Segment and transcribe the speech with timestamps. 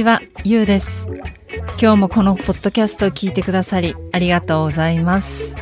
[0.00, 1.06] ちは、ゆうです。
[1.78, 5.54] 今日もこのポッドキャストを聞いてくださりありがとうございます。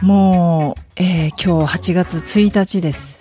[0.00, 3.20] もう、えー今日8月1日です。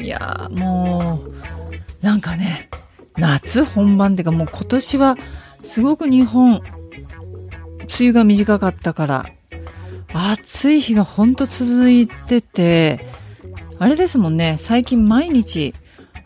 [0.00, 2.70] いやーもう、なんかね、
[3.18, 5.16] 夏本番っていうかもう今年は
[5.62, 6.64] すごく日本、梅
[8.00, 9.26] 雨が短かったから、
[10.14, 13.06] 暑い日がほんと続いてて、
[13.78, 15.74] あれですもんね、最近毎日、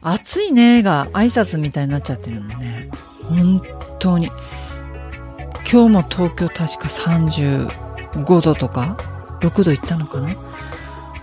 [0.03, 2.91] 暑いねが挨拶みたいになっちゃってるのね。
[3.29, 3.63] 本
[3.99, 4.31] 当に。
[5.71, 8.97] 今日も東京確か35度とか
[9.41, 10.31] 6度いったのかな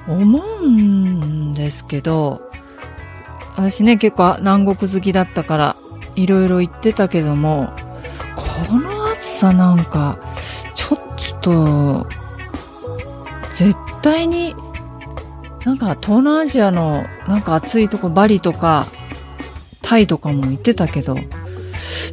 [0.08, 2.50] 思うんですけど、
[3.56, 5.76] 私ね結構南国好きだったから
[6.16, 7.74] いろいろ言ってたけども、
[8.36, 10.18] この暑さなんか
[10.76, 11.00] ちょっ
[11.42, 12.08] と
[13.54, 14.56] 絶対に
[15.68, 18.88] なんか東南アジアのなんか暑いとこバリとか
[19.82, 21.18] タイとかも行ってたけど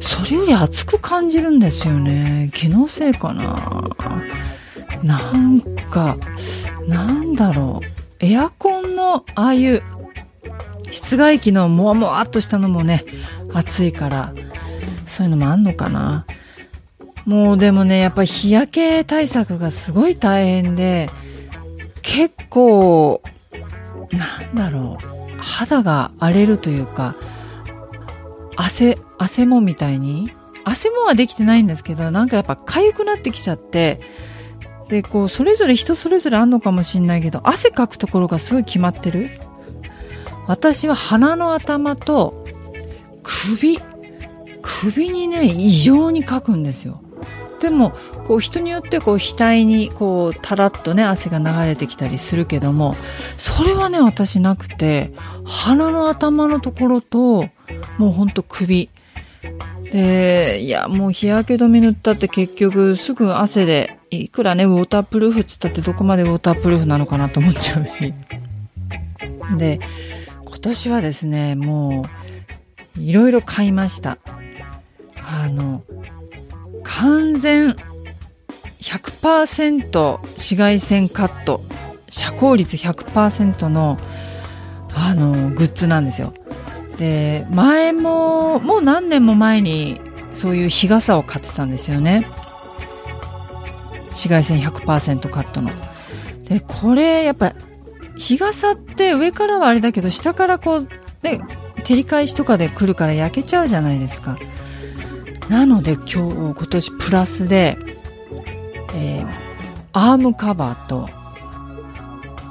[0.01, 2.51] それより暑く感じるんですよね。
[2.53, 3.89] 気のせいかな。
[5.03, 6.17] なんか
[6.89, 8.25] なんだろう。
[8.25, 9.81] エアコンのああいう
[10.91, 13.05] 室外機のもわもわっとしたのもね
[13.53, 14.33] 暑いから
[15.07, 16.25] そういうのもあんのかな。
[17.25, 21.09] もうでもねやっぱり日焼け対策がすごい大変で
[22.01, 23.21] 結構
[24.11, 25.37] なんだろう。
[25.37, 27.15] 肌が荒れるというか
[28.55, 30.31] 汗汗もみたいに
[30.63, 33.99] 汗もはできてないんですけどなんかやっぱ痒くなってきちゃって
[34.89, 39.29] でこうそれぞれ人それぞれあんのかもしんないけど汗かくところがすごい決まってる。
[40.47, 42.45] 私は鼻の頭と
[43.23, 43.79] 首
[44.61, 47.01] 首にね異常にかくんですよ。
[47.65, 47.93] でも
[48.27, 52.95] こう人によってこう額にこうたらっとね汗が流れてきたりするけども
[53.39, 55.11] それはね私なくて
[55.45, 57.49] 鼻の頭のところと
[57.97, 58.89] もうほんと首。
[59.91, 68.13] でいやもう日焼け止め塗ったって結局すぐ汗でいくらねウォータープルーフっつったってどこまでウォータープルーフなのかなと思っちゃうし。
[69.57, 69.79] で
[70.43, 72.05] 今年はですねも
[72.97, 74.19] ういろいろ買いました。
[75.27, 75.83] あの
[76.85, 77.75] 完全
[78.81, 81.61] 100%紫外線カット。
[82.09, 83.97] 遮光率100%の
[84.93, 86.33] あのグッズなんですよ。
[86.97, 89.99] で前ももう何年も前に
[90.31, 92.25] そういう日傘を買ってたんですよね。
[94.09, 95.69] 紫外線100%カットの。
[96.45, 97.53] でこれやっぱ
[98.15, 100.87] 日傘って上からはあれだけど下からこう
[101.21, 101.41] ね
[101.83, 104.37] 照り返しとかで来るから焼けちゃうじゃないですか。
[105.49, 107.77] なので今日今年プラスで、
[108.95, 109.45] えー
[109.97, 111.07] アームカバーと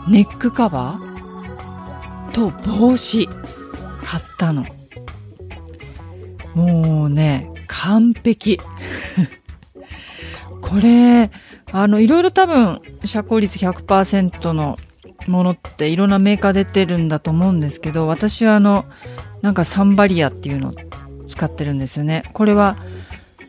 [0.08, 3.28] ネックカバーと帽子
[4.02, 4.64] 買ったの。
[6.54, 8.58] もうね完璧。
[10.62, 11.30] これ
[11.70, 14.78] あのいろいろ多分遮光率100%の
[15.26, 18.86] ものっていろんなメーカー出てるんだと思うんですけど私はあの
[19.42, 20.72] なんかサンバリアっていうのを
[21.34, 22.22] 使ってるんですよね。
[22.32, 22.76] これは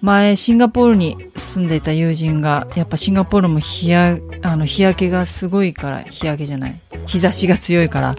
[0.02, 6.76] 前シンガポールに住んでいた友人がやっぱシンガポールも日やあの日焼けがすごいから日焼けじゃない
[7.06, 8.16] 日差しが強いから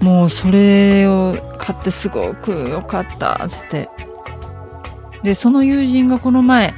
[0.00, 3.88] もうそれを買ってすごく良かったっつって。
[5.22, 6.74] でその友人がこの前、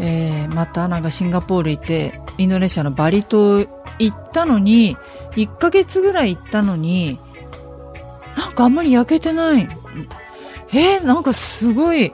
[0.00, 3.68] えーまたなんかシンガポール行ってインドネシアのバリ島行
[4.10, 4.96] ったのに
[5.32, 7.18] 1ヶ月ぐらい行ったのに
[8.36, 9.68] なんかあんまり焼けてない。
[10.72, 12.12] えーなんかすごい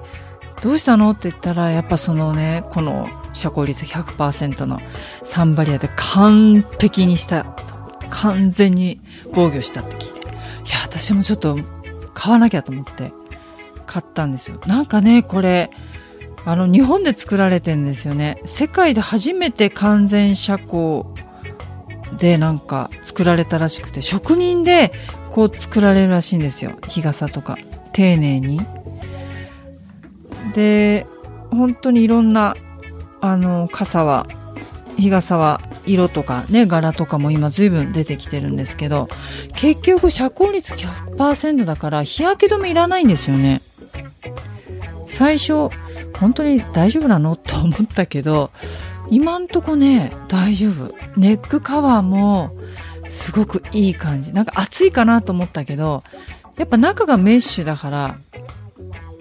[0.63, 4.81] どうしたのって言ったらやっぱそのねこの遮光率100%の
[5.23, 7.45] サンバリアで完璧にした
[8.09, 9.01] 完全に
[9.35, 10.29] 防御したって聞いて。
[10.29, 10.31] い
[10.71, 11.59] や私もちょっと
[12.15, 13.13] 買わなきゃと思って
[13.87, 14.61] 買ったんですよ。
[14.67, 15.71] なんかねこれ
[16.45, 18.41] あの日本で作られてんですよね。
[18.45, 21.05] 世界で初めて完全遮光
[22.19, 24.93] でなんか作られたらしくて職人で
[25.31, 26.73] こう作られるらしいんですよ。
[26.89, 27.59] 日傘とか。
[27.97, 28.61] 丁寧に。
[30.55, 31.07] で
[31.51, 32.55] 本当にいろんな
[33.23, 34.27] あの傘は
[34.99, 39.09] 日傘は色とかね柄とかも今随分出てきてるんですけど
[39.55, 43.63] 結局遮光率100%だから日焼け止めいらないんですよね。
[45.09, 45.71] 最初
[46.19, 48.51] 本当に大丈夫なのと思ったけど
[49.11, 50.95] 今んとこね大丈夫。
[51.17, 52.51] ネックカバーも
[53.09, 54.35] すごくいい感じ。
[54.35, 56.03] なんか暑いかなと思ったけど
[56.57, 58.19] やっぱ中がメッシュだから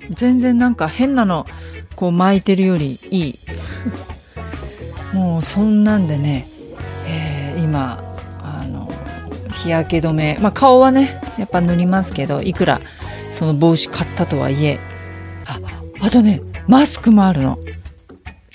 [0.10, 1.46] 全然なんか変なの
[1.96, 3.40] こう巻いてるよりいい。
[5.14, 6.48] もうそんなんでね、
[7.08, 8.04] えー、今
[8.44, 8.90] あの
[9.54, 12.82] 日焼け止め、まあ、顔はねやっぱ塗りますけどいくら
[13.32, 14.78] その帽子買ったとはいえ
[15.46, 15.60] あ
[16.02, 17.58] あとねマスクもあるの。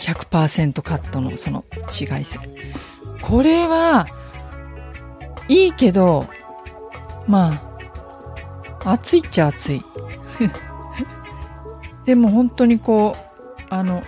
[0.00, 2.40] 100%カットのその紫外線。
[3.20, 4.06] これは
[5.48, 6.26] いいけど
[7.26, 7.69] まあ
[8.84, 9.82] 暑いっちゃ暑い。
[12.04, 14.02] でも本当にこうあの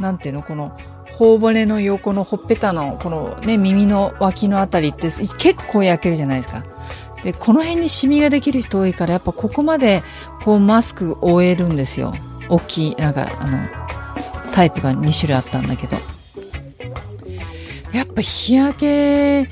[0.00, 0.76] なんていうのこの
[1.12, 5.08] 頬骨の横のほっぺたのこのね耳の脇のあたりって
[5.38, 6.62] 結構焼けるじゃないですか。
[7.24, 10.04] でこの辺にシミができる人多いからやっぱここまで
[10.44, 12.12] こうマスク終えるんですよ。
[12.48, 13.58] 大きいなんかあの
[14.52, 15.96] タイプが2種類あったんだけど。
[17.92, 19.48] やっぱ日焼け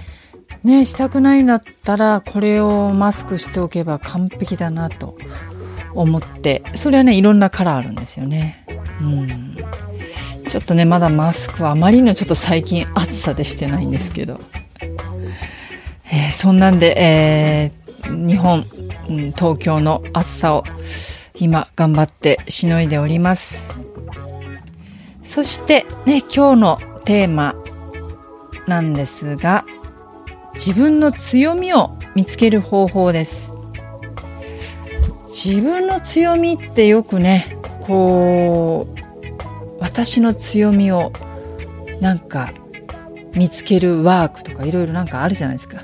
[0.67, 5.17] ねしたくないんだったらこれをマスクしておけば完璧だなと
[5.95, 8.67] 思ってそれはねいろんなカラーあるんですよね
[9.01, 9.57] うん
[10.49, 14.39] ちょっとね、まだマスクはあまりのちょっと最近暑さでしてないんですけど。
[16.11, 18.65] えー、そんなんで、えー、日本、
[19.09, 20.63] うん、東京の暑さを
[21.35, 23.61] 今頑張ってしのいでおります。
[25.25, 27.57] そしてね、今日のテーマ
[28.69, 29.65] なんですが、
[30.57, 33.53] 自分の強みを見つける方法です。
[35.27, 41.13] 自分の強みってよくね、こう、私の強みを
[42.01, 42.51] なんか
[43.35, 45.83] 見つけるワークとかいろいろなんかあるじゃないですか。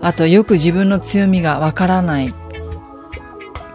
[0.00, 2.32] あとよく自分の強みがわからない、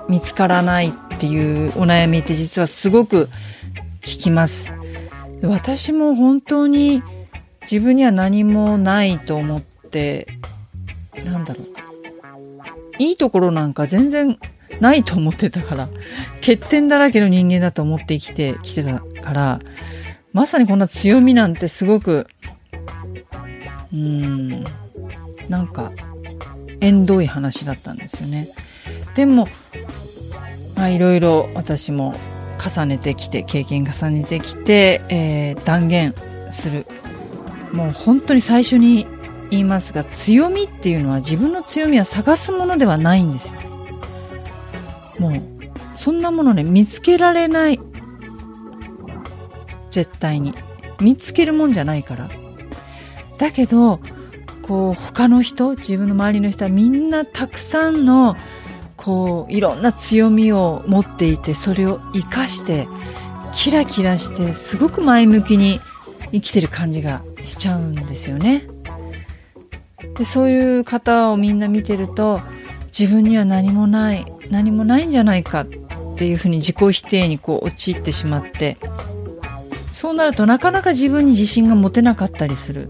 [0.09, 3.29] 見つからないっていうお悩みって実はすごく
[4.01, 4.73] 聞きます。
[5.43, 7.03] 私も本当に
[7.61, 9.63] 自分には何もないと思っ、
[11.25, 11.65] なんだろう。
[12.99, 14.37] いいところなんか全然
[14.79, 15.89] ないと思ってたから、
[16.41, 19.59] 欠点だらけの人間だと思って生きてきてたから、
[20.33, 22.27] まさにこんな強みなんてすごく、
[23.91, 24.63] うーん、
[25.49, 25.91] なんか、
[26.81, 28.47] 縁遠い話だったんですよね。
[29.15, 29.47] でも、
[30.75, 32.13] まあいろいろ私も
[32.59, 36.13] 重ねてきて、経験重ねてきて、えー、断言
[36.51, 36.85] する。
[37.73, 39.05] もう本当に最初に
[39.49, 43.61] 言いますが、強みっていうのは自分の強みは探すものではないんですよ。
[45.19, 45.41] もう
[45.95, 47.79] そんなものね見つけられない。
[49.91, 50.53] 絶対に。
[50.99, 52.29] 見つけるもんじゃないから。
[53.37, 53.99] だけど
[54.61, 58.35] こう他の人自分の周りの人はみんなたくさんの
[58.97, 62.87] こういろんな強みを持っていてそれを生かして
[63.53, 65.79] キラキラしてすごく前向きに
[66.31, 68.67] 生きてる感じがしちゃうんですよね。
[70.17, 72.41] でそういう方をみんな見てると
[72.97, 75.65] 自分には何もない何もないんじゃないかっ
[76.17, 78.77] ていうふうに自己否定にこう陥ってしまって
[79.93, 82.89] そうなるとなかなか自分に自信が持てなかったりする。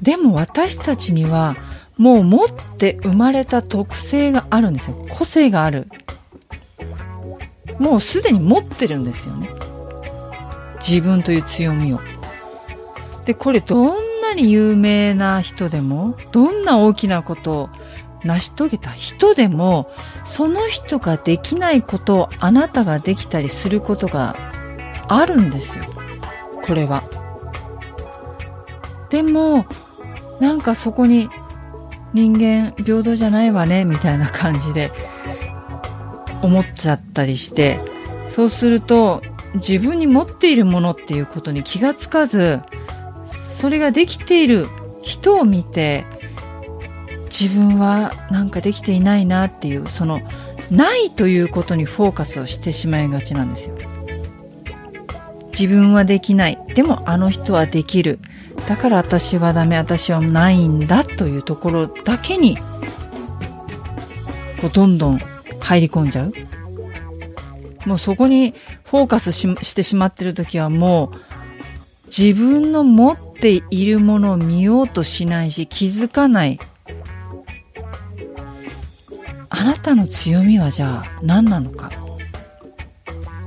[0.00, 1.54] でも私たちには
[1.98, 5.06] もう持って生まれた特性があるんですよ。
[5.10, 5.88] 個性がある。
[7.78, 9.50] もうすでに持ってるんですよね。
[10.78, 12.00] 自分という強みを。
[13.26, 17.70] でこれどんなに有名な人でもどんな大きなことを
[18.24, 19.90] 成し遂げた人でも
[20.24, 24.36] その人ができないことをあなたができたりすることが
[25.08, 25.84] あるんですよ。
[26.62, 27.02] これは。
[29.08, 29.66] でも
[30.38, 31.28] なんかそこに
[32.12, 34.90] 人間平等じゃないわねみたいな感じで
[36.42, 37.80] 思っちゃったりして
[38.28, 39.22] そうすると
[39.54, 42.60] 自分に持っているものっていうことに気がつかず
[43.60, 44.66] それができている
[45.02, 46.06] 人を見て
[47.26, 50.20] 自分はなんかできていないなっていうその
[50.70, 53.76] ないということにフォーカスをしてしまいがちなんですよ。
[55.52, 56.58] 自分はできない。
[56.74, 58.18] でもあの人はできる。
[58.66, 59.76] だから私はダメ。
[59.76, 62.56] 私はないんだというところだけに
[64.60, 65.18] こうどんどん
[65.60, 66.32] 入り込んじゃう。
[67.84, 71.16] もうそこにフォーカスしてしまってる時はもう
[72.06, 76.58] 自分の持っているものを見ようとしないし気づかない。
[79.48, 81.90] あなたの強みはじゃあ何なのか？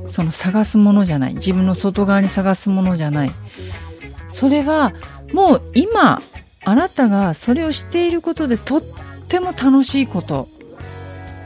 [0.10, 1.34] その探すものじゃない。
[1.36, 3.32] 自分の外側に探すものじゃない。
[4.30, 4.94] それは
[5.32, 6.22] もう今
[6.66, 8.82] あなたがそれをしていることでとっ
[9.28, 10.48] ても楽しいこと。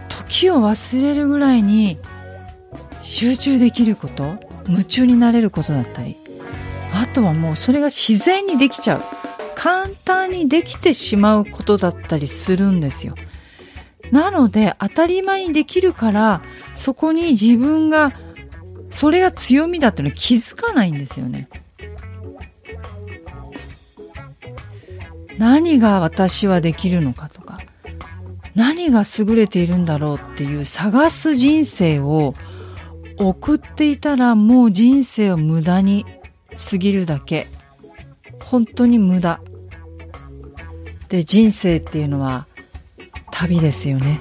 [0.09, 1.97] 時を忘れるぐらいに
[3.01, 4.35] 集中できること？
[4.67, 6.17] 夢中になれることだったり。
[6.99, 9.03] あとはもうそれが自然にできちゃう。
[9.55, 13.15] 簡単にできてしまうことだったりするんですよ。
[14.11, 16.41] なので当たり前にできるから
[16.73, 18.13] そこに自分が
[18.89, 21.49] それが強みだっていうの気づかないんですよね。
[25.37, 27.59] 何が私はできるのかとか
[28.55, 32.33] 何が優れているんだろうっていう探す人生を
[33.19, 36.05] 送っていたらもう人生を無駄に
[36.57, 37.47] 過ぎるだけ。
[38.43, 39.39] 本当に無駄。
[41.09, 42.45] で人生っていうのは
[43.31, 44.19] 旅ですよね。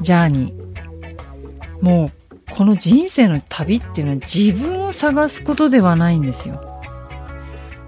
[0.00, 1.82] ジャーニー。
[1.82, 2.12] もう
[2.50, 6.82] この人生の旅っていうのは自分を探すことではないんですよ。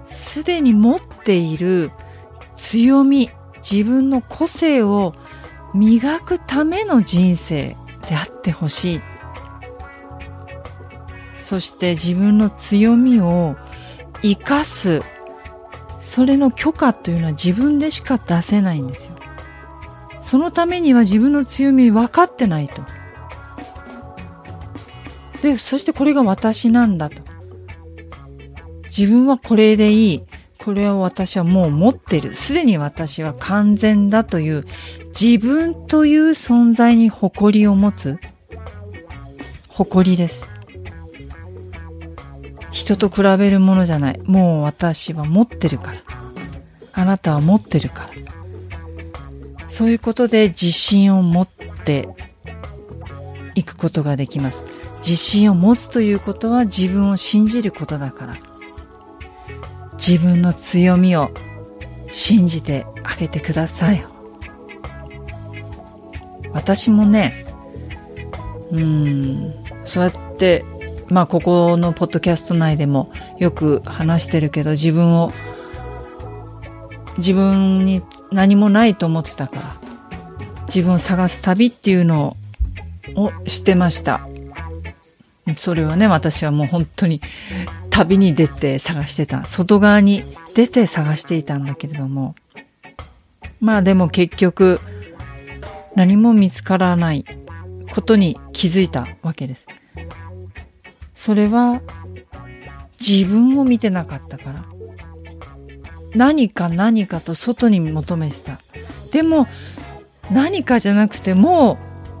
[0.07, 1.91] すでに持っている
[2.55, 3.29] 強み
[3.67, 5.13] 自分の個性を
[5.73, 7.75] 磨くための人生
[8.07, 9.01] であってほしい。
[11.53, 13.55] そして自分の強みを
[14.23, 15.03] 生かす。
[16.01, 19.15] それの許可というのは自分でしか出せないんですよ。
[20.23, 22.81] そのためには自分の強み分かってないと。
[25.43, 27.21] でそしてこれが私なんだと。
[28.85, 30.23] 自分はこれでいい。
[30.57, 32.33] これを私はもう持ってる。
[32.33, 34.65] すでに私は完全だという
[35.09, 38.17] 自分という存在に誇りを持つ
[39.67, 40.52] 誇りです。
[42.73, 44.19] 人と比べるものじゃない。
[44.25, 46.01] もう私は持ってるから。
[46.91, 49.69] あなたは持ってるから。
[49.69, 52.09] そういうことで自信を持って
[53.55, 54.63] いくことができます。
[54.97, 58.33] 自信を持つということは自分を信じることだから。
[60.05, 61.31] 自分の強みを
[62.09, 64.05] 信じてあげてください
[66.51, 67.45] 私もね
[68.71, 69.53] うん
[69.85, 70.65] そうやって
[71.09, 75.31] まあここのポッドキャスト内でもよく話してるけど自分を
[77.17, 79.77] 自分に何もないと思ってたから
[80.67, 82.35] 自分を探す旅っていうの
[83.15, 84.27] をしてました。
[85.57, 87.21] それはね私はもう本当に
[87.89, 89.43] 旅に出て探してた。
[89.43, 90.23] 外側に
[90.55, 92.35] 出て探していたんだけれども
[93.59, 94.79] まあでも結局
[95.95, 97.25] 何も見つからない
[97.91, 99.67] ことに気づいたわけです。
[101.23, 101.81] それは
[102.99, 104.65] 自分を見てなかったから。
[106.13, 108.59] 何か何かと外に求めてた。
[109.13, 109.47] でも
[110.33, 111.77] 何かじゃなくても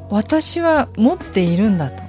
[0.09, 2.01] う私は持っているんだと。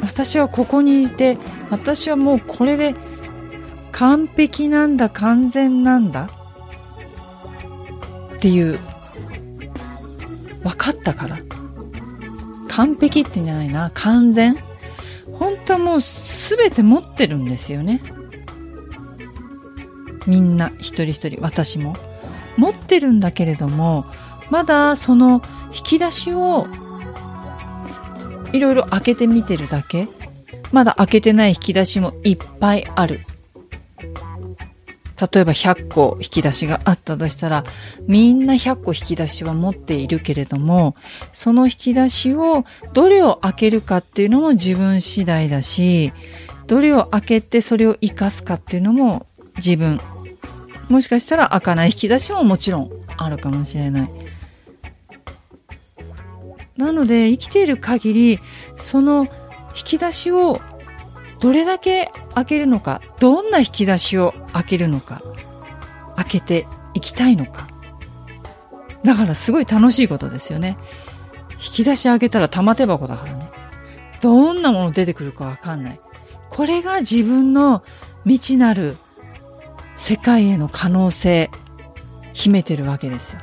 [0.00, 1.38] 私はここにいて
[1.70, 2.94] 私はもうこれで
[3.90, 6.30] 完璧なんだ完全なんだ
[8.36, 8.78] っていう
[10.62, 11.38] 分かったから。
[12.68, 13.90] 完璧ってんじゃないな。
[13.94, 14.56] 完全
[15.42, 18.00] 本当はもう全て持ってるんですよね。
[20.28, 21.96] みんな一人一人私も。
[22.56, 24.04] 持ってるんだけれども
[24.50, 25.40] まだその
[25.74, 26.66] 引き出しを
[28.52, 30.06] いろいろ開けてみてるだけ。
[30.70, 33.18] まだ開けてない引き出しもいっぱいある。
[35.20, 37.64] 例えば100個引き出しがあったとしたら、
[38.06, 40.96] みんな100個引き出しは持っているけれども、
[41.32, 46.12] その引き出しをどれを開けるかっていうのも自分次第だし、
[46.66, 49.26] どれを開けてそれを活かすかっていうのも
[49.56, 50.00] 自分。
[50.88, 54.10] もしかしたら開かない引き出しももちろんあるかもしれない。
[56.76, 58.38] なので生きている限り、
[58.76, 59.26] その
[59.76, 60.60] 引き出しを
[61.42, 65.20] どれだけ開けるのかどんな引き出しを開けるのか
[66.14, 67.66] 開けていきたいのか。
[69.04, 70.78] だからすごい楽しいことですよね。
[71.54, 73.50] 引き出し開けたら玉手箱だからね。
[74.20, 76.00] どんなもの出てくるかわかんない。
[76.48, 77.82] これが自分の
[78.22, 78.96] 未知なる
[79.96, 81.50] 世界への可能性
[82.34, 83.40] 秘めてるわけですよ。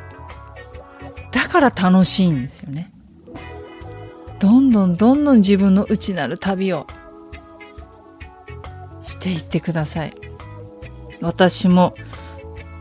[1.34, 2.94] だから楽しいんですよね。
[4.40, 6.88] どんどんどんどん自分の内なる旅を
[9.20, 10.14] していってください。
[11.22, 11.94] 私も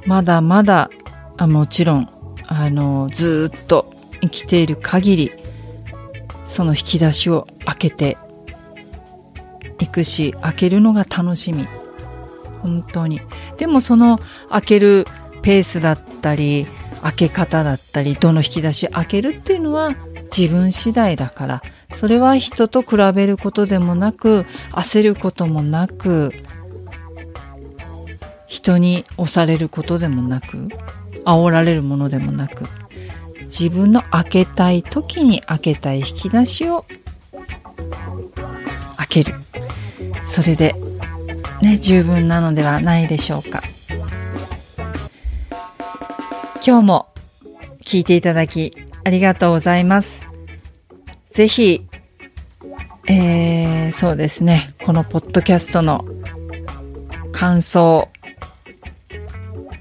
[0.07, 0.91] まだまだ
[1.37, 2.09] あもちろん
[2.47, 5.33] あのずっと生きている限り
[6.47, 8.17] その引き出しを開けて
[9.81, 11.67] いくし開けるのが楽しみ
[12.63, 13.21] 本当に
[13.59, 14.19] でもその
[14.51, 15.07] 開ける
[15.43, 16.67] ペースだったり
[17.03, 19.95] 開け方だったりどの引き出し開けるっていうのは
[20.37, 21.63] 自分次第だから、
[21.95, 26.33] それは人と比べることでもなく、焦ることもなく、
[28.47, 30.69] 人に押されることでもなく、
[31.25, 32.65] 煽られるものでもなく、
[33.45, 36.85] 自分の開けたい時に開けたい引き出しを
[38.97, 39.35] 開ける。
[40.27, 40.75] それで、
[41.63, 43.63] ね、十分なのではないでしょうか。
[46.65, 47.09] 今日も
[47.83, 50.28] 聞いていただきありがとうございます。
[51.39, 51.87] ぜひ、
[53.07, 56.05] えー、そうですね、このポッドキャストの
[57.31, 58.09] 感想、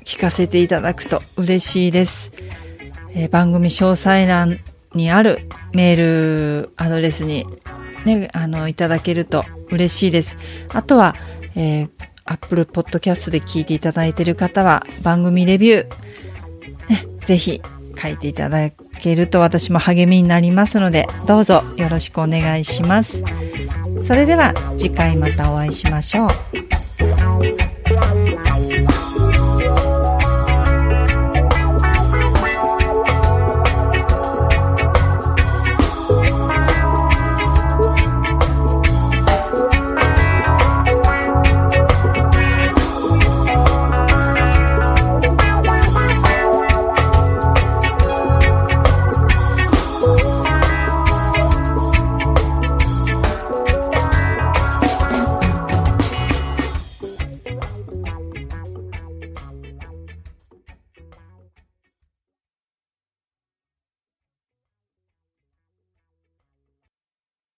[0.06, 2.32] 聞かせていただくと嬉しいです。
[3.16, 4.60] えー、番組詳細欄
[4.94, 7.48] にあるメールアドレスに
[8.06, 10.38] ね、あの、いただけると嬉しいです。
[10.76, 11.16] あとは、
[11.56, 11.90] えー、
[12.26, 17.64] Apple Podcast で聞いていただいている方は番組レビュー、ね、ぜひ
[18.00, 18.64] 書いていただ
[18.98, 23.24] けると私も励みになりますので、どうぞよろしくお願いします。
[24.04, 26.30] それでは次回またお会いしましょう。